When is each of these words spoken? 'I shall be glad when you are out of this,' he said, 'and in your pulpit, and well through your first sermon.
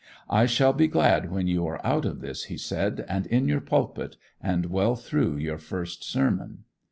'I 0.31 0.47
shall 0.47 0.73
be 0.73 0.87
glad 0.87 1.29
when 1.29 1.45
you 1.45 1.67
are 1.67 1.79
out 1.85 2.05
of 2.05 2.21
this,' 2.21 2.45
he 2.45 2.57
said, 2.57 3.05
'and 3.07 3.27
in 3.27 3.47
your 3.47 3.61
pulpit, 3.61 4.17
and 4.41 4.65
well 4.65 4.95
through 4.95 5.37
your 5.37 5.59
first 5.59 6.03
sermon. 6.03 6.63